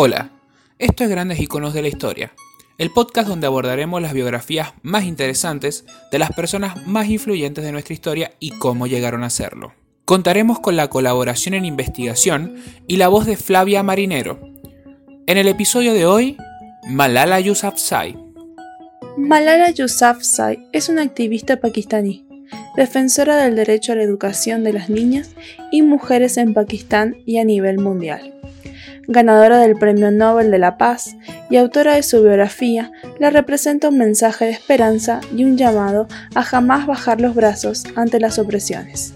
Hola, 0.00 0.30
esto 0.78 1.02
es 1.02 1.10
Grandes 1.10 1.40
Iconos 1.40 1.74
de 1.74 1.82
la 1.82 1.88
Historia, 1.88 2.32
el 2.78 2.92
podcast 2.92 3.26
donde 3.26 3.48
abordaremos 3.48 4.00
las 4.00 4.12
biografías 4.12 4.74
más 4.82 5.02
interesantes 5.02 5.86
de 6.12 6.20
las 6.20 6.30
personas 6.30 6.86
más 6.86 7.08
influyentes 7.08 7.64
de 7.64 7.72
nuestra 7.72 7.94
historia 7.94 8.30
y 8.38 8.50
cómo 8.50 8.86
llegaron 8.86 9.24
a 9.24 9.30
serlo. 9.30 9.72
Contaremos 10.04 10.60
con 10.60 10.76
la 10.76 10.86
colaboración 10.88 11.54
en 11.54 11.64
investigación 11.64 12.62
y 12.86 12.98
la 12.98 13.08
voz 13.08 13.26
de 13.26 13.36
Flavia 13.36 13.82
Marinero. 13.82 14.38
En 15.26 15.36
el 15.36 15.48
episodio 15.48 15.92
de 15.92 16.06
hoy, 16.06 16.36
Malala 16.86 17.40
Yousafzai. 17.40 18.16
Malala 19.16 19.70
Yousafzai 19.72 20.64
es 20.72 20.88
una 20.88 21.02
activista 21.02 21.56
pakistaní, 21.56 22.24
defensora 22.76 23.36
del 23.42 23.56
derecho 23.56 23.90
a 23.90 23.96
la 23.96 24.04
educación 24.04 24.62
de 24.62 24.74
las 24.74 24.90
niñas 24.90 25.32
y 25.72 25.82
mujeres 25.82 26.36
en 26.36 26.54
Pakistán 26.54 27.16
y 27.26 27.38
a 27.38 27.44
nivel 27.44 27.80
mundial. 27.80 28.37
Ganadora 29.10 29.56
del 29.56 29.74
Premio 29.74 30.10
Nobel 30.10 30.50
de 30.50 30.58
la 30.58 30.76
Paz 30.76 31.16
y 31.48 31.56
autora 31.56 31.94
de 31.94 32.02
su 32.02 32.20
biografía, 32.20 32.92
la 33.18 33.30
representa 33.30 33.88
un 33.88 33.96
mensaje 33.96 34.44
de 34.44 34.50
esperanza 34.50 35.22
y 35.34 35.44
un 35.44 35.56
llamado 35.56 36.08
a 36.34 36.42
jamás 36.42 36.86
bajar 36.86 37.18
los 37.18 37.34
brazos 37.34 37.84
ante 37.96 38.20
las 38.20 38.38
opresiones. 38.38 39.14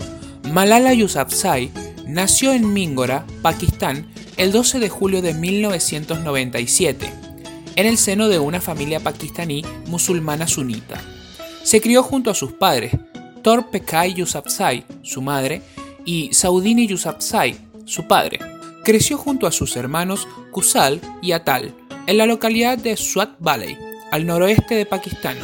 Malala 0.51 0.95
Yousafzai 0.95 1.71
nació 2.07 2.55
en 2.55 2.73
Mingora, 2.73 3.27
Pakistán, 3.43 4.07
el 4.39 4.51
12 4.51 4.81
de 4.81 4.89
julio 4.89 5.21
de 5.21 5.35
1997, 5.35 7.11
en 7.77 7.87
el 7.87 7.99
seno 7.99 8.29
de 8.29 8.39
una 8.39 8.63
familia 8.63 8.99
pakistaní 8.99 9.63
musulmana 9.89 10.49
sunita. 10.49 10.99
Se 11.65 11.83
crió 11.83 12.03
junto 12.03 12.31
a 12.31 12.35
sus 12.35 12.53
padres, 12.53 12.93
Tor 13.43 13.69
Pekai 13.69 14.15
Yousafzai, 14.15 14.87
su 15.03 15.21
madre, 15.21 15.61
y 16.07 16.33
Saudini 16.33 16.87
Yousafzai, 16.87 17.57
su 17.85 18.09
padre. 18.09 18.52
Creció 18.85 19.17
junto 19.17 19.47
a 19.47 19.53
sus 19.53 19.77
hermanos 19.77 20.27
Kusal 20.51 21.01
y 21.21 21.33
Atal, 21.33 21.73
en 22.09 22.19
la 22.19 22.27
localidad 22.27 22.77
de 22.77 22.97
Swat 22.97 23.31
Valley, 23.39 23.79
al 24.11 24.27
noroeste 24.27 24.75
de 24.75 24.87
Pakistán. 24.87 25.37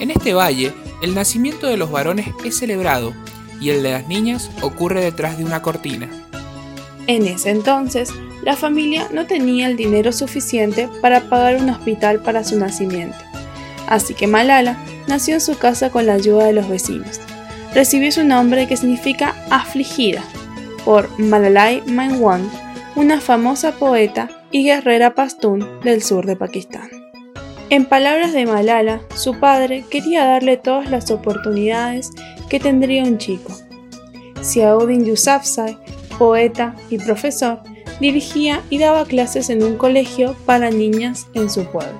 En 0.00 0.10
este 0.10 0.34
valle, 0.34 0.72
el 1.00 1.14
nacimiento 1.14 1.68
de 1.68 1.76
los 1.76 1.92
varones 1.92 2.26
es 2.44 2.58
celebrado 2.58 3.14
y 3.60 3.70
el 3.70 3.84
de 3.84 3.92
las 3.92 4.08
niñas 4.08 4.50
ocurre 4.60 5.04
detrás 5.04 5.38
de 5.38 5.44
una 5.44 5.62
cortina. 5.62 6.08
En 7.06 7.26
ese 7.26 7.50
entonces, 7.50 8.12
la 8.42 8.56
familia 8.56 9.06
no 9.12 9.26
tenía 9.26 9.68
el 9.68 9.76
dinero 9.76 10.10
suficiente 10.10 10.88
para 11.00 11.28
pagar 11.28 11.62
un 11.62 11.70
hospital 11.70 12.22
para 12.22 12.42
su 12.42 12.58
nacimiento, 12.58 13.18
así 13.86 14.14
que 14.14 14.26
Malala 14.26 14.76
nació 15.06 15.34
en 15.34 15.40
su 15.40 15.56
casa 15.56 15.90
con 15.90 16.06
la 16.06 16.14
ayuda 16.14 16.46
de 16.46 16.54
los 16.54 16.68
vecinos. 16.68 17.20
Recibió 17.72 18.10
su 18.10 18.24
nombre 18.24 18.66
que 18.66 18.76
significa 18.76 19.36
afligida, 19.48 20.24
por 20.84 21.08
Malalai 21.18 21.82
Mainwand, 21.86 22.63
una 22.96 23.20
famosa 23.20 23.72
poeta 23.72 24.28
y 24.52 24.64
guerrera 24.64 25.14
pastún 25.14 25.80
del 25.82 26.02
sur 26.02 26.26
de 26.26 26.36
Pakistán. 26.36 26.88
En 27.70 27.86
palabras 27.86 28.32
de 28.32 28.46
Malala, 28.46 29.00
su 29.16 29.40
padre 29.40 29.84
quería 29.90 30.24
darle 30.24 30.56
todas 30.58 30.90
las 30.90 31.10
oportunidades 31.10 32.10
que 32.48 32.60
tendría 32.60 33.02
un 33.02 33.18
chico. 33.18 33.52
Siaudin 34.42 35.04
Yousafzai, 35.04 35.76
poeta 36.18 36.76
y 36.88 36.98
profesor, 36.98 37.60
dirigía 38.00 38.62
y 38.70 38.78
daba 38.78 39.04
clases 39.06 39.50
en 39.50 39.64
un 39.64 39.76
colegio 39.76 40.36
para 40.46 40.70
niñas 40.70 41.26
en 41.34 41.50
su 41.50 41.64
pueblo. 41.64 41.98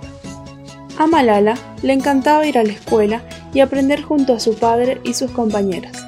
A 0.97 1.09
Malala 1.09 1.59
le 1.83 1.93
encantaba 1.93 2.47
ir 2.47 2.57
a 2.57 2.63
la 2.63 2.73
escuela 2.73 3.23
y 3.53 3.61
aprender 3.61 4.03
junto 4.03 4.33
a 4.33 4.41
su 4.41 4.55
padre 4.55 5.01
y 5.03 5.15
sus 5.15 5.33
compañeras. 5.33 6.07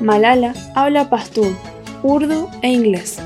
Malala 0.00 0.54
habla 0.74 1.10
pastún, 1.10 1.54
urdu 2.02 2.48
e 2.62 2.70
inglés. 2.70 3.18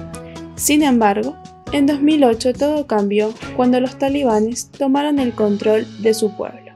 Sin 0.59 0.83
embargo, 0.83 1.37
en 1.71 1.87
2008 1.87 2.53
todo 2.53 2.87
cambió 2.89 3.33
cuando 3.57 3.79
los 3.79 3.97
talibanes 3.97 4.73
tomaron 4.73 5.21
el 5.21 5.33
control 5.33 5.87
de 6.03 6.15
su 6.15 6.37
pueblo. 6.37 6.73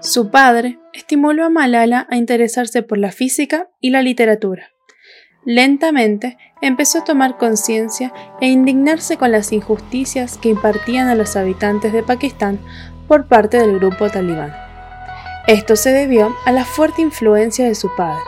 Su 0.00 0.30
padre 0.30 0.78
estimuló 0.92 1.44
a 1.44 1.50
Malala 1.50 2.06
a 2.08 2.16
interesarse 2.16 2.82
por 2.82 2.98
la 2.98 3.10
física 3.10 3.68
y 3.80 3.90
la 3.90 4.02
literatura. 4.02 4.68
Lentamente 5.44 6.38
empezó 6.62 6.98
a 6.98 7.04
tomar 7.04 7.36
conciencia 7.36 8.12
e 8.40 8.46
indignarse 8.46 9.16
con 9.16 9.32
las 9.32 9.52
injusticias 9.52 10.38
que 10.38 10.50
impartían 10.50 11.08
a 11.08 11.16
los 11.16 11.34
habitantes 11.34 11.92
de 11.92 12.04
Pakistán 12.04 12.60
por 13.08 13.26
parte 13.26 13.58
del 13.58 13.80
grupo 13.80 14.08
talibán. 14.08 14.52
Esto 15.48 15.74
se 15.74 15.90
debió 15.90 16.32
a 16.44 16.52
la 16.52 16.64
fuerte 16.64 17.02
influencia 17.02 17.66
de 17.66 17.74
su 17.74 17.88
padre, 17.96 18.22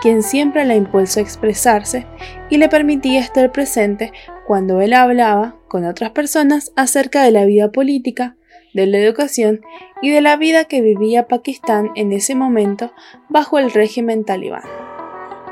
quien 0.00 0.22
siempre 0.22 0.64
la 0.64 0.74
impulsó 0.76 1.20
a 1.20 1.22
expresarse 1.22 2.06
y 2.50 2.58
le 2.58 2.68
permitía 2.68 3.20
estar 3.20 3.52
presente 3.52 4.12
cuando 4.46 4.80
él 4.80 4.92
hablaba 4.92 5.56
con 5.68 5.84
otras 5.84 6.10
personas 6.10 6.72
acerca 6.76 7.22
de 7.22 7.30
la 7.30 7.44
vida 7.44 7.72
política, 7.72 8.36
de 8.74 8.86
la 8.86 8.98
educación 8.98 9.60
y 10.00 10.10
de 10.10 10.20
la 10.20 10.36
vida 10.36 10.64
que 10.64 10.80
vivía 10.80 11.28
Pakistán 11.28 11.90
en 11.94 12.12
ese 12.12 12.34
momento 12.34 12.92
bajo 13.28 13.58
el 13.58 13.70
régimen 13.70 14.24
talibán. 14.24 14.64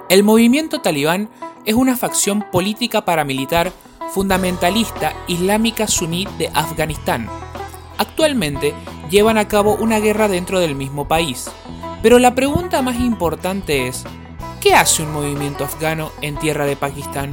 El 0.09 0.25
movimiento 0.25 0.81
talibán 0.81 1.29
es 1.65 1.75
una 1.75 1.97
facción 1.97 2.43
política 2.51 3.05
paramilitar 3.05 3.71
fundamentalista 4.11 5.13
islámica 5.29 5.87
suní 5.87 6.27
de 6.37 6.49
Afganistán. 6.53 7.29
Actualmente 7.97 8.75
llevan 9.09 9.39
a 9.39 9.47
cabo 9.47 9.77
una 9.77 10.01
guerra 10.01 10.27
dentro 10.29 10.59
del 10.59 10.75
mismo 10.75 11.07
país. 11.07 11.51
Pero 12.03 12.19
la 12.19 12.35
pregunta 12.35 12.81
más 12.81 12.99
importante 12.99 13.87
es, 13.87 14.05
¿qué 14.61 14.75
hace 14.75 15.03
un 15.03 15.13
movimiento 15.13 15.65
afgano 15.65 16.11
en 16.23 16.37
tierra 16.37 16.65
de 16.65 16.77
Pakistán? 16.77 17.31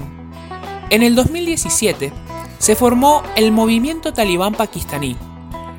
En 0.89 1.03
el 1.03 1.15
2017 1.15 2.11
se 2.57 2.75
formó 2.75 3.23
el 3.35 3.51
Movimiento 3.51 4.13
Talibán 4.13 4.53
Pakistaní, 4.53 5.15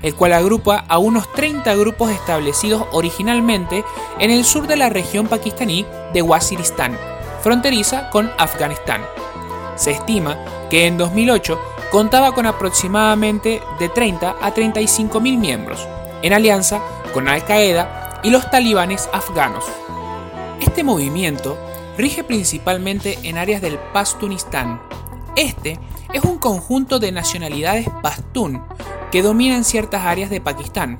el 0.02 0.14
cual 0.14 0.32
agrupa 0.32 0.84
a 0.88 0.98
unos 0.98 1.30
30 1.32 1.74
grupos 1.74 2.10
establecidos 2.10 2.86
originalmente 2.92 3.84
en 4.18 4.30
el 4.30 4.44
sur 4.44 4.66
de 4.66 4.76
la 4.76 4.88
región 4.88 5.26
pakistaní 5.26 5.84
de 6.14 6.22
Waziristán, 6.22 6.96
fronteriza 7.42 8.08
con 8.10 8.30
Afganistán. 8.38 9.02
Se 9.76 9.90
estima 9.90 10.38
que 10.70 10.86
en 10.86 10.96
2008 10.96 11.58
contaba 11.90 12.32
con 12.32 12.46
aproximadamente 12.46 13.60
de 13.78 13.88
30 13.88 14.36
a 14.40 14.54
35 14.54 15.20
mil 15.20 15.36
miembros, 15.38 15.86
en 16.22 16.32
alianza 16.32 16.80
con 17.12 17.28
Al-Qaeda 17.28 18.07
y 18.22 18.30
los 18.30 18.50
talibanes 18.50 19.08
afganos. 19.12 19.64
Este 20.60 20.82
movimiento 20.82 21.56
rige 21.96 22.24
principalmente 22.24 23.18
en 23.22 23.38
áreas 23.38 23.62
del 23.62 23.78
Pastunistán. 23.92 24.80
Este 25.36 25.78
es 26.12 26.24
un 26.24 26.38
conjunto 26.38 26.98
de 26.98 27.12
nacionalidades 27.12 27.88
pastún 28.02 28.62
que 29.10 29.22
dominan 29.22 29.64
ciertas 29.64 30.04
áreas 30.04 30.30
de 30.30 30.40
Pakistán. 30.40 30.98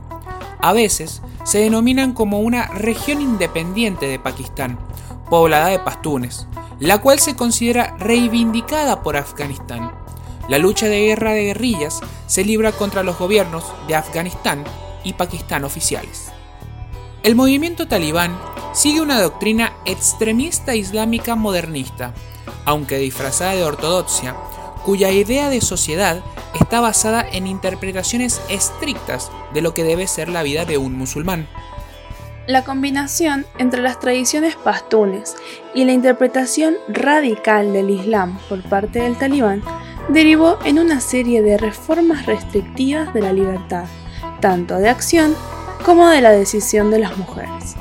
A 0.61 0.73
veces 0.73 1.23
se 1.45 1.59
denominan 1.59 2.13
como 2.13 2.41
una 2.41 2.67
región 2.67 3.21
independiente 3.21 4.07
de 4.07 4.19
Pakistán, 4.19 4.79
poblada 5.31 5.69
de 5.69 5.79
pastunes, 5.79 6.47
la 6.79 7.01
cual 7.01 7.19
se 7.19 7.37
considera 7.37 7.97
reivindicada 7.99 9.03
por 9.03 9.17
Afganistán. 9.17 9.93
La 10.49 10.59
lucha 10.59 10.87
de 10.89 11.07
guerra 11.07 11.33
de 11.33 11.45
guerrillas 11.45 12.01
se 12.27 12.45
libra 12.45 12.73
contra 12.73 13.03
los 13.03 13.19
gobiernos 13.19 13.65
de 13.87 13.97
Afganistán 13.97 14.65
y 15.05 15.13
Pakistán 15.13 15.65
oficiales. 15.65 16.33
El 17.29 17.37
movimiento 17.37 17.87
talibán 17.87 18.39
sigue 18.73 19.03
una 19.03 19.21
doctrina 19.21 19.75
extremista 19.85 20.75
islámica 20.75 21.37
modernista, 21.37 22.15
aunque 22.65 22.97
disfrazada 22.97 23.53
de 23.53 23.65
ortodoxia, 23.65 24.35
cuya 24.83 25.11
idea 25.11 25.51
de 25.51 25.61
sociedad 25.61 26.23
está 26.59 26.81
basada 26.81 27.29
en 27.31 27.47
interpretaciones 27.47 28.41
estrictas 28.49 29.31
de 29.53 29.61
lo 29.61 29.75
que 29.75 29.85
debe 29.85 30.07
ser 30.07 30.31
la 30.31 30.43
vida 30.43 30.65
de 30.65 30.79
un 30.79 30.97
musulmán. 30.97 31.47
La 32.47 32.65
combinación 32.65 33.45
entre 33.59 33.83
las 33.83 34.01
tradiciones 34.01 34.57
pastunes 34.57 35.37
y 35.75 35.85
la 35.85 35.93
interpretación 35.93 36.77
radical 36.89 37.75
del 37.75 37.91
Islam 37.91 38.39
por 38.49 38.63
parte 38.63 39.01
del 39.01 39.19
talibán 39.19 39.63
derivó 40.09 40.59
en 40.65 40.79
una 40.79 40.99
serie 41.01 41.43
de 41.43 41.59
reformas 41.59 42.25
restrictivas 42.25 43.13
de 43.13 43.21
la 43.21 43.35
libertad, 43.35 43.85
tanto 44.41 44.79
de 44.79 44.89
acción 44.89 45.37
como 45.85 46.09
de 46.09 46.21
la 46.21 46.31
decisión 46.31 46.91
de 46.91 46.99
las 46.99 47.17
mujeres. 47.17 47.77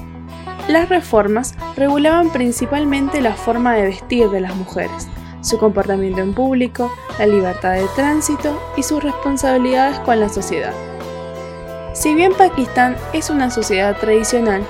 Las 0.67 0.89
reformas 0.89 1.55
regulaban 1.75 2.31
principalmente 2.31 3.21
la 3.21 3.33
forma 3.33 3.73
de 3.75 3.83
vestir 3.83 4.29
de 4.29 4.41
las 4.41 4.55
mujeres, 4.55 5.07
su 5.41 5.57
comportamiento 5.57 6.21
en 6.21 6.33
público, 6.33 6.91
la 7.19 7.25
libertad 7.25 7.73
de 7.73 7.87
tránsito 7.95 8.59
y 8.75 8.83
sus 8.83 9.01
responsabilidades 9.01 9.99
con 10.01 10.19
la 10.19 10.29
sociedad. 10.29 10.73
Si 11.93 12.13
bien 12.13 12.33
Pakistán 12.33 12.95
es 13.13 13.29
una 13.29 13.49
sociedad 13.49 13.97
tradicional, 13.97 14.63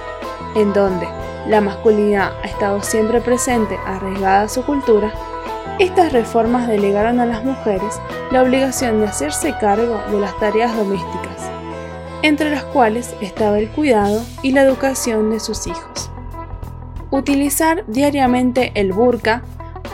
en 0.56 0.72
donde 0.74 1.08
la 1.48 1.62
masculinidad 1.62 2.32
ha 2.44 2.48
estado 2.48 2.82
siempre 2.82 3.22
presente 3.22 3.78
arraigada 3.86 4.44
a 4.44 4.50
su 4.50 4.64
cultura, 4.64 5.12
estas 5.80 6.12
reformas 6.12 6.68
delegaron 6.68 7.20
a 7.20 7.26
las 7.26 7.44
mujeres 7.44 8.00
la 8.32 8.44
obligación 8.44 9.00
de 9.00 9.08
hacerse 9.08 9.56
cargo 9.60 10.00
de 10.12 10.20
las 10.20 10.38
tareas 10.40 10.76
domésticas, 10.76 11.47
entre 12.28 12.52
las 12.52 12.64
cuales 12.64 13.16
estaba 13.22 13.58
el 13.60 13.70
cuidado 13.70 14.22
y 14.42 14.52
la 14.52 14.62
educación 14.62 15.30
de 15.30 15.40
sus 15.40 15.68
hijos. 15.68 16.12
Utilizar 17.10 17.86
diariamente 17.88 18.72
el 18.76 18.92
burka 18.92 19.44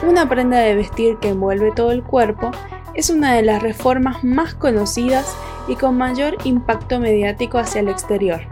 una 0.06 0.28
prenda 0.28 0.58
de 0.58 0.74
vestir 0.74 1.16
que 1.18 1.28
envuelve 1.30 1.72
todo 1.72 1.92
el 1.92 2.02
cuerpo 2.02 2.50
es 2.94 3.10
una 3.10 3.34
de 3.34 3.42
las 3.42 3.62
reformas 3.62 4.22
más 4.22 4.54
conocidas 4.54 5.34
y 5.68 5.76
con 5.76 5.96
mayor 5.96 6.36
impacto 6.44 7.00
mediático 7.00 7.58
hacia 7.58 7.80
el 7.80 7.88
exterior, 7.88 8.42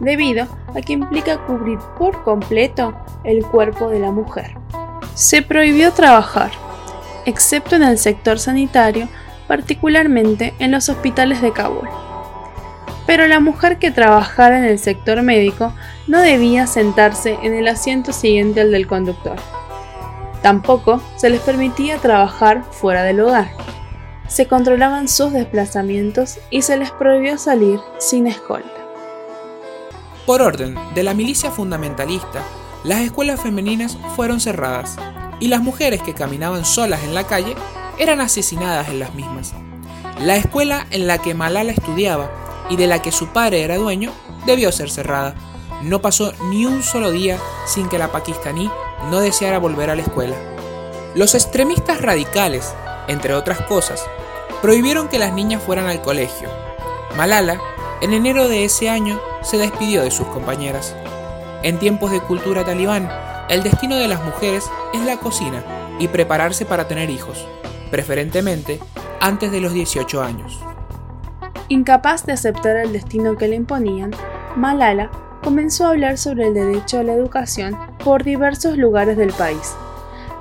debido 0.00 0.46
a 0.74 0.80
que 0.80 0.92
implica 0.92 1.38
cubrir 1.46 1.78
por 1.98 2.22
completo 2.24 2.94
el 3.24 3.44
cuerpo 3.44 3.88
de 3.88 4.00
la 4.00 4.10
mujer. 4.10 4.56
Se 5.14 5.42
prohibió 5.42 5.92
trabajar, 5.92 6.50
excepto 7.24 7.76
en 7.76 7.84
el 7.84 7.98
sector 7.98 8.38
sanitario, 8.38 9.08
particularmente 9.48 10.54
en 10.58 10.72
los 10.72 10.88
hospitales 10.88 11.40
de 11.40 11.52
Kabul. 11.52 11.88
Pero 13.06 13.26
la 13.26 13.40
mujer 13.40 13.78
que 13.78 13.90
trabajara 13.90 14.58
en 14.58 14.64
el 14.64 14.78
sector 14.78 15.22
médico 15.22 15.72
no 16.06 16.20
debía 16.20 16.66
sentarse 16.66 17.38
en 17.42 17.54
el 17.54 17.68
asiento 17.68 18.12
siguiente 18.12 18.60
al 18.60 18.70
del 18.70 18.86
conductor. 18.86 19.36
Tampoco 20.42 21.00
se 21.16 21.30
les 21.30 21.40
permitía 21.40 21.98
trabajar 21.98 22.64
fuera 22.70 23.02
del 23.04 23.20
hogar. 23.20 23.50
Se 24.28 24.46
controlaban 24.46 25.08
sus 25.08 25.32
desplazamientos 25.32 26.38
y 26.50 26.62
se 26.62 26.76
les 26.76 26.90
prohibió 26.90 27.38
salir 27.38 27.80
sin 27.98 28.26
escolta. 28.26 28.68
Por 30.26 30.42
orden 30.42 30.76
de 30.94 31.02
la 31.02 31.14
milicia 31.14 31.50
fundamentalista, 31.50 32.42
las 32.84 33.00
escuelas 33.00 33.40
femeninas 33.40 33.98
fueron 34.16 34.40
cerradas 34.40 34.96
y 35.38 35.48
las 35.48 35.62
mujeres 35.62 36.02
que 36.02 36.14
caminaban 36.14 36.64
solas 36.64 37.02
en 37.04 37.14
la 37.14 37.24
calle 37.24 37.54
eran 37.98 38.20
asesinadas 38.20 38.88
en 38.88 39.00
las 39.00 39.14
mismas. 39.14 39.54
La 40.20 40.36
escuela 40.36 40.86
en 40.90 41.06
la 41.06 41.18
que 41.18 41.34
Malala 41.34 41.72
estudiaba 41.72 42.30
y 42.68 42.76
de 42.76 42.86
la 42.86 43.00
que 43.02 43.12
su 43.12 43.28
padre 43.28 43.62
era 43.62 43.76
dueño 43.76 44.12
debió 44.46 44.72
ser 44.72 44.90
cerrada. 44.90 45.34
No 45.82 46.00
pasó 46.00 46.32
ni 46.50 46.66
un 46.66 46.82
solo 46.82 47.10
día 47.10 47.38
sin 47.66 47.88
que 47.88 47.98
la 47.98 48.12
pakistaní 48.12 48.70
no 49.10 49.20
deseara 49.20 49.58
volver 49.58 49.90
a 49.90 49.96
la 49.96 50.02
escuela. 50.02 50.36
Los 51.14 51.34
extremistas 51.34 52.00
radicales, 52.00 52.74
entre 53.08 53.34
otras 53.34 53.60
cosas, 53.62 54.04
prohibieron 54.62 55.08
que 55.08 55.18
las 55.18 55.32
niñas 55.32 55.62
fueran 55.62 55.86
al 55.86 56.00
colegio. 56.00 56.48
Malala, 57.16 57.60
en 58.00 58.12
enero 58.12 58.48
de 58.48 58.64
ese 58.64 58.88
año, 58.88 59.20
se 59.42 59.58
despidió 59.58 60.02
de 60.02 60.10
sus 60.10 60.26
compañeras. 60.28 60.94
En 61.62 61.78
tiempos 61.78 62.10
de 62.10 62.20
cultura 62.20 62.64
talibán, 62.64 63.10
el 63.48 63.62
destino 63.62 63.96
de 63.96 64.08
las 64.08 64.24
mujeres 64.24 64.70
es 64.94 65.00
la 65.02 65.18
cocina 65.18 65.62
y 65.98 66.08
prepararse 66.08 66.64
para 66.64 66.88
tener 66.88 67.10
hijos, 67.10 67.46
preferentemente 67.90 68.80
antes 69.20 69.52
de 69.52 69.60
los 69.60 69.72
18 69.72 70.22
años. 70.22 70.58
Incapaz 71.72 72.26
de 72.26 72.34
aceptar 72.34 72.76
el 72.76 72.92
destino 72.92 73.38
que 73.38 73.48
le 73.48 73.56
imponían, 73.56 74.10
Malala 74.56 75.10
comenzó 75.42 75.86
a 75.86 75.88
hablar 75.92 76.18
sobre 76.18 76.48
el 76.48 76.52
derecho 76.52 76.98
a 76.98 77.02
la 77.02 77.14
educación 77.14 77.78
por 78.04 78.24
diversos 78.24 78.76
lugares 78.76 79.16
del 79.16 79.32
país, 79.32 79.72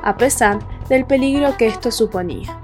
a 0.03 0.17
pesar 0.17 0.59
del 0.89 1.05
peligro 1.05 1.55
que 1.55 1.67
esto 1.67 1.89
suponía. 1.89 2.59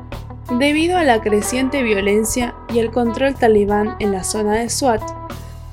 Debido 0.60 0.98
a 0.98 1.06
la 1.06 1.22
creciente 1.22 1.82
violencia 1.82 2.56
y 2.68 2.80
el 2.80 2.92
control 2.92 3.36
talibán 3.36 3.96
en 4.00 4.12
la 4.12 4.26
zona 4.26 4.56
de 4.56 4.70
Swat, 4.70 5.02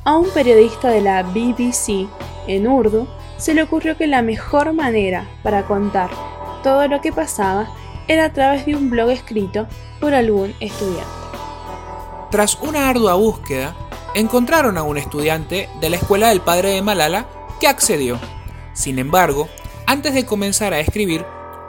a 0.04 0.16
un 0.16 0.30
periodista 0.30 0.88
de 0.88 1.00
la 1.00 1.24
BBC 1.24 2.08
en 2.46 2.68
Urdu 2.68 3.08
se 3.38 3.54
le 3.54 3.64
ocurrió 3.64 3.96
que 3.96 4.06
la 4.06 4.22
mejor 4.22 4.72
manera 4.72 5.26
para 5.42 5.64
contar 5.64 6.10
todo 6.62 6.86
lo 6.86 7.00
que 7.00 7.10
pasaba 7.10 7.66
era 8.06 8.26
a 8.26 8.32
través 8.32 8.66
de 8.66 8.76
un 8.76 8.88
blog 8.88 9.10
escrito 9.10 9.66
por 9.98 10.14
algún 10.14 10.54
estudiante. 10.60 11.23
Tras 12.34 12.58
una 12.60 12.88
ardua 12.88 13.14
búsqueda, 13.14 13.76
encontraron 14.12 14.76
a 14.76 14.82
un 14.82 14.98
estudiante 14.98 15.68
de 15.80 15.88
la 15.88 15.94
escuela 15.94 16.30
del 16.30 16.40
padre 16.40 16.70
de 16.70 16.82
Malala 16.82 17.28
que 17.60 17.68
accedió. 17.68 18.18
Sin 18.72 18.98
embargo, 18.98 19.48
antes 19.86 20.14
de 20.14 20.26
comenzar 20.26 20.74
a 20.74 20.80
escribir, 20.80 21.24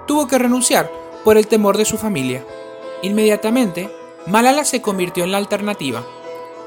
tuvo 0.08 0.26
que 0.26 0.40
renunciar 0.40 0.92
por 1.24 1.38
el 1.38 1.46
temor 1.46 1.78
de 1.78 1.86
su 1.86 2.00
familia. 2.00 2.44
Inmediatamente, 3.04 3.92
Malala 4.26 4.66
se 4.66 4.82
convirtió 4.82 5.24
en 5.24 5.34
la 5.34 5.38
alternativa. 5.38 6.04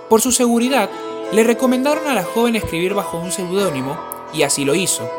Por 0.08 0.20
su 0.20 0.30
seguridad, 0.30 0.88
le 1.32 1.42
recomendaron 1.42 2.06
a 2.06 2.14
la 2.14 2.22
joven 2.22 2.54
escribir 2.54 2.94
bajo 2.94 3.18
un 3.18 3.32
seudónimo 3.32 3.98
y 4.32 4.42
así 4.42 4.64
lo 4.64 4.76
hizo. 4.76 5.10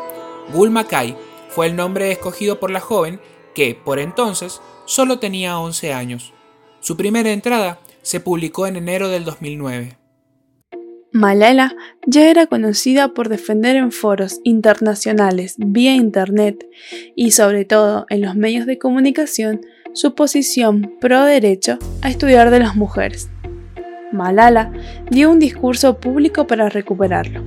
Gul 0.54 0.70
Mackay 0.70 1.18
fue 1.50 1.66
el 1.66 1.76
nombre 1.76 2.10
escogido 2.12 2.58
por 2.58 2.70
la 2.70 2.80
joven 2.80 3.20
que, 3.54 3.74
por 3.74 3.98
entonces, 3.98 4.62
solo 4.86 5.18
tenía 5.18 5.58
11 5.58 5.92
años. 5.92 6.32
Su 6.80 6.96
primera 6.96 7.30
entrada 7.30 7.78
se 8.02 8.20
publicó 8.20 8.66
en 8.66 8.76
enero 8.76 9.08
del 9.08 9.24
2009. 9.24 9.96
Malala 11.12 11.74
ya 12.06 12.30
era 12.30 12.46
conocida 12.46 13.14
por 13.14 13.28
defender 13.28 13.74
en 13.74 13.90
foros 13.90 14.40
internacionales 14.44 15.56
vía 15.58 15.94
Internet 15.94 16.64
y 17.16 17.32
sobre 17.32 17.64
todo 17.64 18.06
en 18.10 18.22
los 18.22 18.36
medios 18.36 18.64
de 18.64 18.78
comunicación 18.78 19.60
su 19.92 20.14
posición 20.14 20.94
pro 21.00 21.24
derecho 21.24 21.78
a 22.02 22.10
estudiar 22.10 22.50
de 22.50 22.60
las 22.60 22.76
mujeres. 22.76 23.28
Malala 24.12 24.72
dio 25.10 25.30
un 25.30 25.40
discurso 25.40 25.98
público 25.98 26.46
para 26.46 26.68
recuperarlo. 26.68 27.42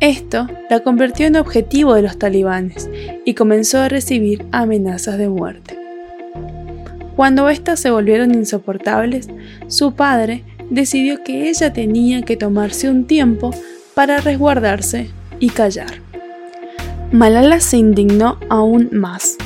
Esto 0.00 0.46
la 0.68 0.80
convirtió 0.80 1.26
en 1.26 1.36
objetivo 1.36 1.94
de 1.94 2.02
los 2.02 2.18
talibanes 2.18 2.90
y 3.24 3.34
comenzó 3.34 3.78
a 3.78 3.88
recibir 3.88 4.46
amenazas 4.52 5.16
de 5.16 5.28
muerte. 5.28 5.79
Cuando 7.20 7.50
éstas 7.50 7.78
se 7.78 7.90
volvieron 7.90 8.34
insoportables, 8.34 9.28
su 9.66 9.92
padre 9.92 10.42
decidió 10.70 11.22
que 11.22 11.50
ella 11.50 11.70
tenía 11.70 12.22
que 12.22 12.38
tomarse 12.38 12.88
un 12.88 13.04
tiempo 13.04 13.50
para 13.92 14.22
resguardarse 14.22 15.10
y 15.38 15.50
callar. 15.50 16.00
Malala 17.12 17.60
se 17.60 17.76
indignó 17.76 18.38
aún 18.48 18.88
más 18.92 19.36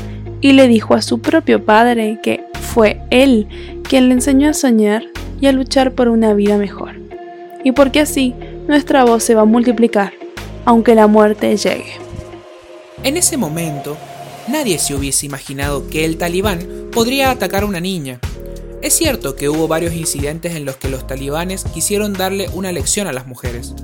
y 0.40 0.52
le 0.52 0.68
dijo 0.68 0.94
a 0.94 1.02
su 1.02 1.20
propio 1.20 1.64
padre 1.64 2.20
que 2.22 2.44
fue 2.60 3.00
él 3.10 3.48
quien 3.82 4.06
le 4.06 4.14
enseñó 4.14 4.50
a 4.50 4.54
soñar 4.54 5.02
y 5.40 5.48
a 5.48 5.52
luchar 5.52 5.94
por 5.94 6.06
una 6.06 6.32
vida 6.32 6.56
mejor. 6.56 6.92
Y 7.64 7.72
porque 7.72 7.98
así 7.98 8.36
nuestra 8.68 9.04
voz 9.04 9.24
se 9.24 9.34
va 9.34 9.42
a 9.42 9.46
multiplicar, 9.46 10.12
aunque 10.64 10.94
la 10.94 11.08
muerte 11.08 11.56
llegue. 11.56 11.94
En 13.02 13.16
ese 13.16 13.36
momento, 13.36 13.96
nadie 14.49 14.79
se 14.79 14.94
hubiese 14.94 15.26
imaginado 15.26 15.88
que 15.88 16.05
el 16.05 16.17
talibán 16.17 16.88
podría 16.93 17.31
atacar 17.31 17.62
a 17.62 17.67
una 17.67 17.81
niña. 17.81 18.20
Es 18.82 18.94
cierto 18.94 19.37
que 19.37 19.49
hubo 19.49 19.67
varios 19.69 19.94
incidentes 19.94 20.55
en 20.55 20.64
los 20.64 20.76
que 20.76 20.88
los 20.88 21.06
talibanes 21.06 21.64
quisieron 21.64 22.12
darle 22.12 22.49
una 22.52 22.73
lección 22.73 23.06
a 23.06 23.12
las 23.12 23.26
mujeres. 23.26 23.75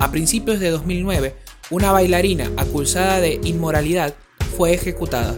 A 0.00 0.10
principios 0.10 0.60
de 0.60 0.70
2009, 0.70 1.36
una 1.70 1.92
bailarina 1.92 2.50
acusada 2.56 3.20
de 3.20 3.40
inmoralidad 3.44 4.14
fue 4.56 4.74
ejecutada. 4.74 5.36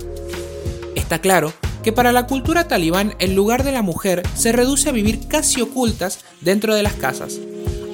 Está 0.94 1.20
claro 1.20 1.52
que 1.82 1.92
para 1.92 2.12
la 2.12 2.26
cultura 2.26 2.68
talibán 2.68 3.14
el 3.18 3.34
lugar 3.34 3.64
de 3.64 3.72
la 3.72 3.82
mujer 3.82 4.22
se 4.34 4.52
reduce 4.52 4.88
a 4.88 4.92
vivir 4.92 5.28
casi 5.28 5.60
ocultas 5.60 6.20
dentro 6.40 6.74
de 6.74 6.82
las 6.82 6.94
casas, 6.94 7.38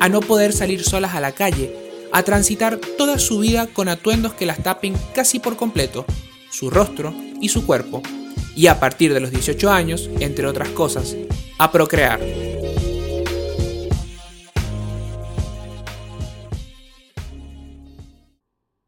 a 0.00 0.08
no 0.08 0.20
poder 0.20 0.52
salir 0.52 0.82
solas 0.84 1.14
a 1.14 1.20
la 1.20 1.32
calle, 1.32 1.76
a 2.12 2.22
transitar 2.22 2.78
toda 2.98 3.18
su 3.18 3.40
vida 3.40 3.66
con 3.66 3.88
atuendos 3.88 4.34
que 4.34 4.46
las 4.46 4.62
tapen 4.62 4.94
casi 5.14 5.38
por 5.38 5.56
completo, 5.56 6.04
su 6.56 6.70
rostro 6.70 7.12
y 7.38 7.50
su 7.50 7.66
cuerpo, 7.66 8.00
y 8.56 8.68
a 8.68 8.80
partir 8.80 9.12
de 9.12 9.20
los 9.20 9.30
18 9.30 9.70
años, 9.70 10.08
entre 10.20 10.46
otras 10.46 10.70
cosas, 10.70 11.14
a 11.58 11.70
procrear. 11.70 12.18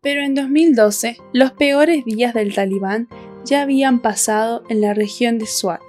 Pero 0.01 0.23
en 0.23 0.35
2012, 0.35 1.19
los 1.35 1.53
peores 1.53 2.07
días 2.07 2.33
del 2.33 2.55
talibán 2.55 3.07
ya 3.45 3.61
habían 3.61 4.01
pasado 4.01 4.65
en 4.71 4.81
la 4.81 4.95
región 4.95 5.39
de 5.39 5.45
Swat. 5.45 5.83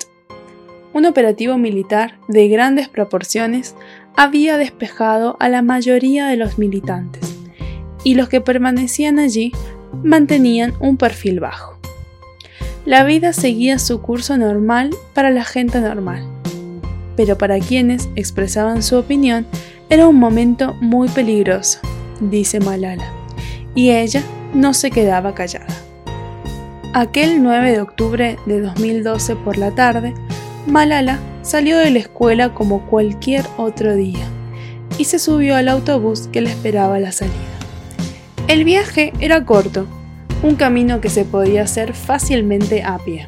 Un 0.92 1.06
operativo 1.06 1.58
militar 1.58 2.20
de 2.28 2.50
grandes 2.50 2.90
proporciones 2.90 3.76
había 4.18 4.58
despejado 4.58 5.38
a 5.40 5.48
la 5.48 5.62
mayoría 5.62 6.28
de 6.28 6.36
los 6.36 6.58
militantes, 6.58 7.38
y 8.04 8.16
los 8.16 8.28
que 8.28 8.42
permanecían 8.42 9.18
allí 9.18 9.54
mantenían 10.04 10.74
un 10.80 10.98
perfil 10.98 11.40
bajo. 11.40 11.78
La 12.86 13.04
vida 13.04 13.34
seguía 13.34 13.78
su 13.80 14.02
curso 14.02 14.38
normal 14.38 14.92
para 15.14 15.30
la 15.30 15.44
gente 15.44 15.80
normal, 15.82 16.24
pero 17.16 17.38
para 17.38 17.60
quienes 17.60 18.10
expresaban 18.16 18.82
su 18.82 18.98
opinión 18.98 19.46
era 19.90 20.08
un 20.08 20.16
momento 20.16 20.76
muy 20.82 21.10
peligroso, 21.10 21.80
dice 22.22 22.60
Malala, 22.60 23.12
y 23.76 23.92
ella 23.92 24.24
no 24.54 24.74
se 24.74 24.92
quedaba 24.92 25.36
callada. 25.36 25.68
Aquel 26.94 27.44
9 27.44 27.72
de 27.72 27.82
octubre 27.82 28.38
de 28.46 28.62
2012 28.62 29.36
por 29.36 29.58
la 29.58 29.72
tarde, 29.72 30.14
Malala 30.66 31.20
salió 31.42 31.78
de 31.78 31.92
la 31.92 32.00
escuela 32.00 32.54
como 32.54 32.86
cualquier 32.88 33.46
otro 33.58 33.96
día 33.96 34.28
y 34.98 35.06
se 35.06 35.20
subió 35.20 35.56
al 35.56 35.68
autobús 35.68 36.28
que 36.32 36.42
le 36.42 36.50
esperaba 36.50 36.96
a 36.96 37.00
la 37.00 37.12
salida. 37.12 37.59
El 38.50 38.64
viaje 38.64 39.14
era 39.20 39.46
corto, 39.46 39.86
un 40.42 40.56
camino 40.56 41.02
que 41.02 41.12
se 41.12 41.24
podía 41.24 41.62
hacer 41.62 41.94
fácilmente 41.94 42.82
a 42.82 42.98
pie. 42.98 43.28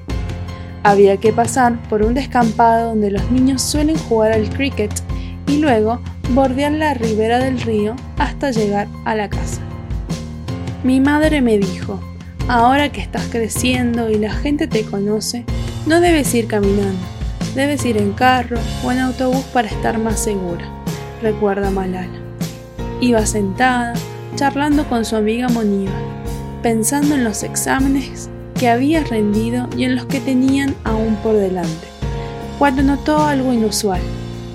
Había 0.82 1.18
que 1.18 1.32
pasar 1.32 1.80
por 1.90 2.01
un 2.01 2.16
descampado 2.16 2.90
donde 2.90 3.12
los 3.12 3.30
niños 3.30 3.62
suelen 3.62 4.00
jugar 4.00 4.32
al 4.32 4.50
cricket 4.50 4.92
y 5.46 5.58
luego 5.58 6.00
bordear 6.32 6.72
la 6.72 6.96
ribera 6.96 7.38
del 7.38 7.62
río 7.62 7.96
hasta 8.18 8.50
llegar 8.50 8.88
a 9.06 9.13
la 9.13 9.30
casa. 9.30 9.62
Mi 10.84 11.00
madre 11.00 11.40
me 11.42 11.60
dijo, 11.60 12.00
Ahora 12.48 12.92
que 12.92 13.01
estás 13.01 13.28
creciendo 13.28 14.10
y 14.10 14.18
la 14.18 14.34
gente 14.34 14.66
te 14.66 14.86
conoce, 14.86 15.46
no 15.86 16.01
debes 16.01 16.34
ir 16.34 16.48
caminando, 16.48 17.06
debes 17.54 17.86
ir 17.86 17.98
en 17.98 18.13
carro 18.13 18.58
o 18.84 18.92
en 18.92 18.98
autobús 18.98 19.46
para 19.54 19.68
estar 19.68 20.00
más 20.00 20.20
segura, 20.20 20.66
recuerda 21.22 21.70
Malala. 21.70 22.10
Iba 23.01 23.28
sentada, 23.28 23.94
charlando 24.42 24.90
con 24.90 25.06
su 25.06 25.16
amiga 25.16 25.50
Moniva, 25.50 25.94
pensando 26.64 27.14
en 27.14 27.24
los 27.24 27.44
exámenes 27.44 28.28
que 28.60 28.70
había 28.70 29.04
rendido 29.04 29.70
y 29.78 29.84
en 29.84 29.96
los 29.96 30.06
que 30.06 30.20
tenían 30.20 30.76
aún 30.84 31.16
por 31.18 31.36
delante, 31.36 31.88
cuando 32.58 32.82
notó 32.82 33.20
algo 33.24 33.54
inusual. 33.54 34.02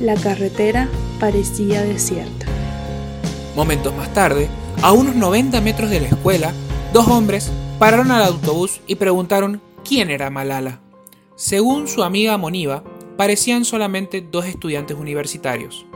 La 0.01 0.17
carretera 0.17 0.89
parecía 1.21 1.85
desierta. 1.85 2.47
Momentos 3.55 3.95
más 3.95 4.13
tarde, 4.13 4.49
a 4.83 4.91
unos 4.91 5.15
90 5.15 5.61
metros 5.61 5.89
de 5.89 6.01
la 6.01 6.09
escuela, 6.09 6.53
dos 6.93 7.07
hombres 7.07 7.53
pararon 7.79 8.11
al 8.11 8.25
autobús 8.25 8.81
y 8.89 8.97
preguntaron 8.97 9.63
quién 9.89 10.11
era 10.11 10.31
Malala. 10.31 10.81
Según 11.37 11.87
su 11.87 12.03
amiga 12.03 12.37
Moniva, 12.37 12.83
parecían 13.17 13.65
solamente 13.65 14.21
dos 14.21 14.47
estudiantes 14.47 14.97
universitarios. 14.97 15.87